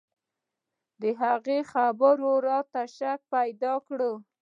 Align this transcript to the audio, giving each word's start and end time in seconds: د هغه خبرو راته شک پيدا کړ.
د 1.01 1.03
هغه 1.21 1.57
خبرو 1.71 2.29
راته 2.47 2.81
شک 2.97 3.19
پيدا 3.33 3.73
کړ. 3.87 3.99